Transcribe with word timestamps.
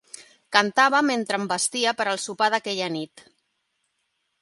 Cantava 0.55 1.01
mentre 1.09 1.39
em 1.41 1.45
vestia 1.53 1.95
per 2.01 2.09
al 2.15 2.25
sopar 2.25 2.51
d'aquella 2.57 2.91
nit. 2.99 3.29